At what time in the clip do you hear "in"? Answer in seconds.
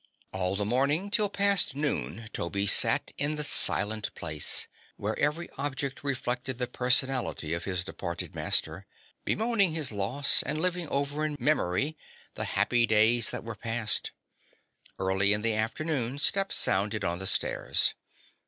3.19-3.35, 11.23-11.37, 15.33-15.43